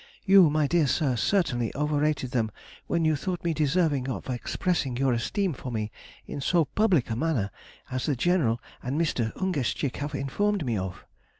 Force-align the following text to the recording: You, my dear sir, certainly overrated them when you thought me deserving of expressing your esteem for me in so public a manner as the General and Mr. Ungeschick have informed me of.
You, 0.25 0.49
my 0.49 0.65
dear 0.65 0.87
sir, 0.87 1.15
certainly 1.15 1.71
overrated 1.75 2.31
them 2.31 2.49
when 2.87 3.05
you 3.05 3.15
thought 3.15 3.43
me 3.43 3.53
deserving 3.53 4.09
of 4.09 4.31
expressing 4.31 4.97
your 4.97 5.13
esteem 5.13 5.53
for 5.53 5.71
me 5.71 5.91
in 6.25 6.41
so 6.41 6.65
public 6.65 7.11
a 7.11 7.15
manner 7.15 7.51
as 7.91 8.07
the 8.07 8.15
General 8.15 8.59
and 8.81 8.99
Mr. 8.99 9.31
Ungeschick 9.35 9.97
have 9.97 10.15
informed 10.15 10.65
me 10.65 10.75
of. 10.75 11.05